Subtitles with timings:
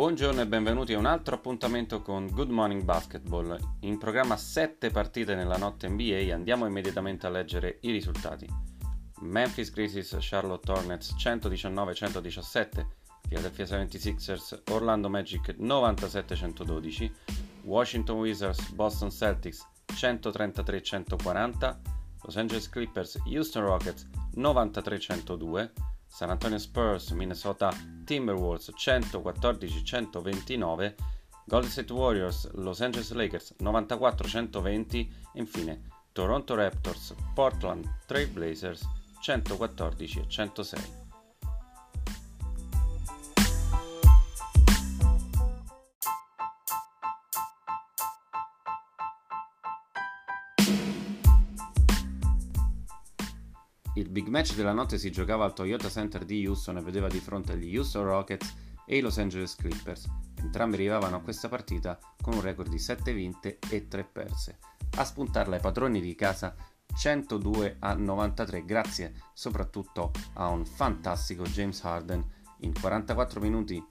[0.00, 3.54] Buongiorno e benvenuti a un altro appuntamento con Good Morning Basketball.
[3.80, 8.48] In programma 7 partite nella notte NBA andiamo immediatamente a leggere i risultati.
[9.18, 12.86] Memphis Grizzlies Charlotte Hornets 119-117,
[13.28, 17.10] Philadelphia 76ers Orlando Magic 97-112,
[17.64, 21.78] Washington Wizards Boston Celtics 133-140,
[22.22, 25.70] Los Angeles Clippers Houston Rockets 93-102,
[26.12, 27.72] San Antonio Spurs, Minnesota
[28.04, 30.94] Timberwolves 114-129,
[31.46, 35.80] Golden State Warriors, Los Angeles Lakers 94-120 e infine
[36.12, 38.82] Toronto Raptors, Portland Trail Blazers
[39.24, 40.99] 114-106.
[54.00, 57.18] Il big match della notte si giocava al Toyota Center di Houston e vedeva di
[57.18, 60.08] fronte gli Houston Rockets e i Los Angeles Clippers.
[60.36, 64.58] Entrambi arrivavano a questa partita con un record di 7 vinte e 3 perse.
[64.96, 66.56] A spuntarla ai padroni di casa
[66.96, 72.24] 102 a 93 grazie soprattutto a un fantastico James Harden
[72.60, 73.84] in 44 minuti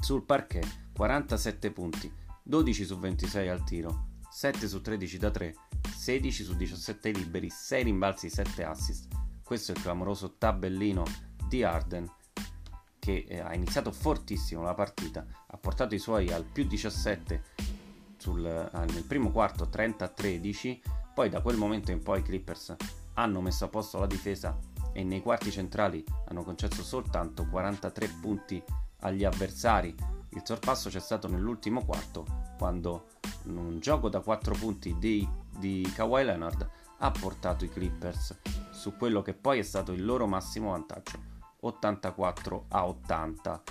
[0.00, 2.10] sul parquet 47 punti
[2.44, 4.05] 12 su 26 al tiro
[4.36, 5.54] 7 su 13 da 3
[5.96, 9.08] 16 su 17 liberi 6 rimbalzi 7 assist
[9.42, 11.04] questo è il clamoroso tabellino
[11.48, 12.06] di Arden
[12.98, 17.42] che eh, ha iniziato fortissimo la partita, ha portato i suoi al più 17
[18.18, 20.80] sul, eh, nel primo quarto 30-13,
[21.14, 22.74] poi da quel momento in poi i Clippers
[23.14, 24.58] hanno messo a posto la difesa
[24.92, 28.62] e nei quarti centrali hanno concesso soltanto 43 punti
[29.00, 29.94] agli avversari.
[30.30, 32.24] Il sorpasso c'è stato nell'ultimo quarto
[32.58, 33.08] quando
[33.44, 35.26] un gioco da 4 punti di,
[35.58, 36.68] di Kawhi Leonard
[36.98, 38.38] ha portato i Clippers
[38.70, 41.18] su quello che poi è stato il loro massimo vantaggio,
[41.60, 43.62] 84 a 80.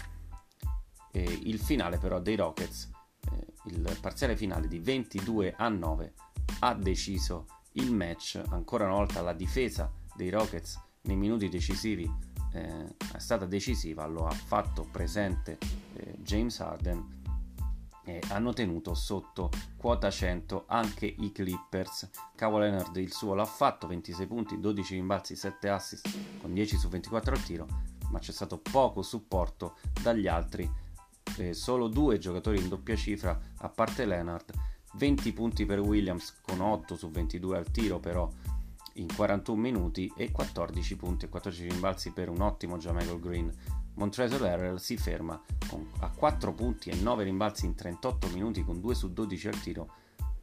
[1.11, 2.89] E il finale però dei Rockets,
[3.31, 6.13] eh, il parziale finale di 22 a 9,
[6.59, 12.09] ha deciso il match, ancora una volta la difesa dei Rockets nei minuti decisivi
[12.53, 15.57] eh, è stata decisiva, lo ha fatto presente
[16.17, 17.23] James Harden
[18.05, 22.09] eh, hanno tenuto sotto quota 100 anche i Clippers.
[22.35, 26.87] Kawhi Leonard il suo l'ha fatto, 26 punti, 12 rimbalzi, 7 assist con 10 su
[26.87, 27.67] 24 al tiro,
[28.09, 30.69] ma c'è stato poco supporto dagli altri,
[31.37, 34.53] eh, solo due giocatori in doppia cifra a parte Leonard,
[34.93, 38.29] 20 punti per Williams con 8 su 22 al tiro però
[38.93, 43.51] in 41 minuti e 14 punti e 14 rimbalzi per un ottimo Jamaica Green
[43.95, 48.79] Montrezl Harrell si ferma con, a 4 punti e 9 rimbalzi in 38 minuti con
[48.79, 49.93] 2 su 12 al tiro,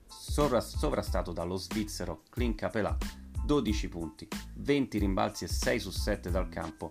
[0.06, 2.96] sovra, sovrastato dallo svizzero Clint Capelà,
[3.44, 6.88] 12 punti, 20 rimbalzi e 6 su 7 dal campo,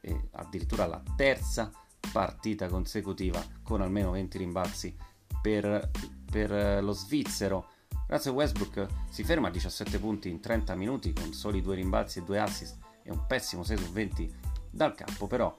[0.00, 1.70] e addirittura la terza
[2.12, 4.94] partita consecutiva con almeno 20 rimbalzi
[5.40, 5.90] per,
[6.30, 7.68] per lo svizzero.
[8.08, 12.22] Russell Westbrook si ferma a 17 punti in 30 minuti con soli 2 rimbalzi e
[12.22, 14.34] 2 assist e un pessimo 6 su 20
[14.70, 15.54] dal campo, però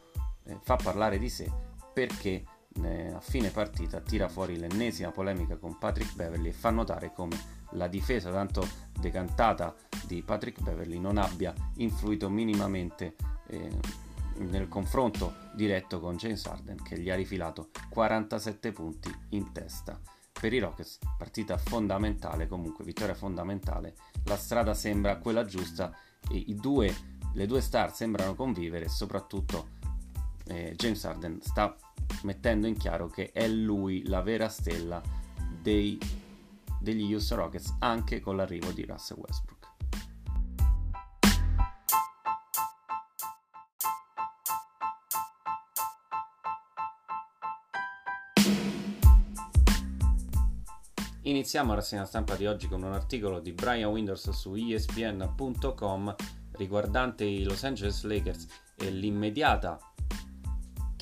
[0.45, 1.51] eh, fa parlare di sé
[1.93, 2.43] perché
[2.81, 7.37] eh, a fine partita tira fuori l'ennesima polemica con Patrick Beverly e fa notare come
[7.71, 8.67] la difesa tanto
[8.99, 13.15] decantata di Patrick Beverly non abbia influito minimamente
[13.47, 14.01] eh,
[14.37, 19.99] nel confronto diretto con James Harden che gli ha rifilato 47 punti in testa.
[20.31, 23.95] Per i Rockets partita fondamentale, comunque vittoria fondamentale,
[24.25, 25.95] la strada sembra quella giusta
[26.29, 26.93] e due,
[27.33, 29.81] le due star sembrano convivere soprattutto
[30.45, 31.75] eh, James Harden sta
[32.23, 35.01] mettendo in chiaro che è lui la vera stella
[35.61, 35.97] dei,
[36.79, 39.61] degli Houston Rockets anche con l'arrivo di Russell Westbrook.
[51.25, 56.13] Iniziamo la rassegna stampa di oggi con un articolo di Brian Winders su ESPN.com
[56.51, 58.45] riguardante i Los Angeles Lakers
[58.75, 59.79] e l'immediata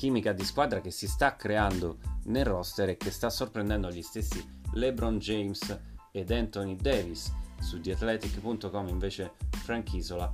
[0.02, 4.44] chimica di squadra che si sta creando nel roster e che sta sorprendendo gli stessi
[4.72, 5.78] LeBron James
[6.10, 7.32] ed Anthony Davis.
[7.60, 10.28] Su TheAthletic.com invece Frank Isola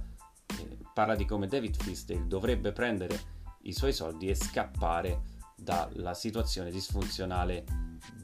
[0.58, 3.20] eh, parla di come David Fisdale dovrebbe prendere
[3.64, 5.20] i suoi soldi e scappare
[5.54, 7.66] dalla situazione disfunzionale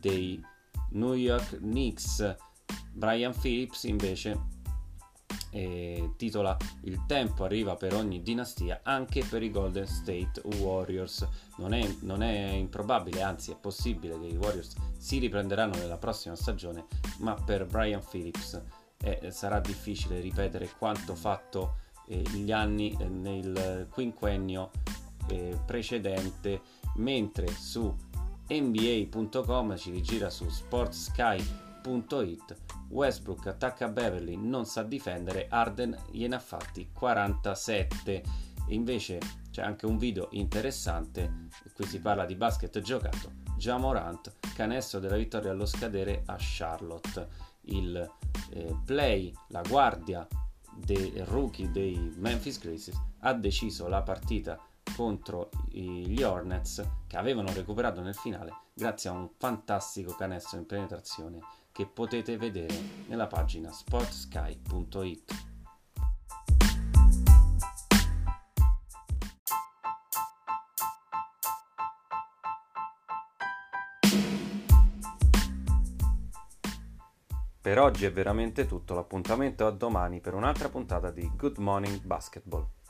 [0.01, 0.43] dei
[0.93, 2.37] New York Knicks.
[2.91, 4.41] Brian Phillips invece
[5.55, 11.27] e titola Il tempo arriva per ogni dinastia, anche per i Golden State Warriors.
[11.59, 16.35] Non è, non è improbabile, anzi è possibile che i Warriors si riprenderanno nella prossima
[16.35, 16.87] stagione,
[17.19, 18.61] ma per Brian Phillips
[18.99, 21.77] eh, sarà difficile ripetere quanto fatto
[22.09, 24.73] eh, gli anni eh, nel quinquennio
[25.29, 26.63] eh, precedente,
[26.97, 27.95] mentre su
[28.49, 30.49] NBA.com ci rigira su
[31.85, 32.57] sportsky.it
[32.89, 38.13] Westbrook attacca Beverly, non sa difendere, Arden gliene ha fatti 47
[38.67, 39.19] e invece
[39.51, 45.51] c'è anche un video interessante, qui si parla di basket giocato, Jamorant, canestro della vittoria
[45.51, 47.29] allo scadere a Charlotte,
[47.67, 48.11] il
[48.51, 50.27] eh, play, la guardia
[50.77, 54.59] dei rookie dei Memphis Grizzlies ha deciso la partita
[54.97, 61.39] contro gli Hornets che avevano recuperato nel finale grazie a un fantastico canestro in penetrazione
[61.75, 62.73] che potete vedere
[63.09, 65.33] nella pagina sportsky.it.
[77.61, 82.84] Per oggi è veramente tutto, l'appuntamento a domani per un'altra puntata di Good Morning Basketball.